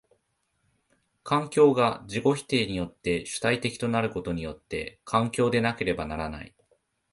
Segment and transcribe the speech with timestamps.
[1.23, 6.55] 環境が自己否定によって主体的となることによって環境でなければならない。